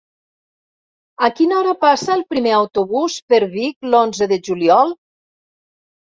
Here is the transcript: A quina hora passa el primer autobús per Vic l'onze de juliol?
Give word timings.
A 1.25 1.27
quina 1.39 1.57
hora 1.57 1.73
passa 1.83 2.15
el 2.19 2.23
primer 2.33 2.53
autobús 2.59 3.17
per 3.33 3.39
Vic 3.51 3.89
l'onze 3.91 4.29
de 4.33 4.39
juliol? 4.49 4.95